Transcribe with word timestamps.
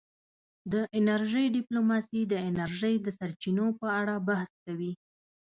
د 0.71 0.73
انرژۍ 0.99 1.45
ډیپلوماسي 1.57 2.21
د 2.27 2.33
انرژۍ 2.49 2.95
د 3.01 3.07
سرچینو 3.19 3.67
په 3.79 3.87
اړه 3.99 4.15
بحث 4.27 4.51
کوي 4.65 4.93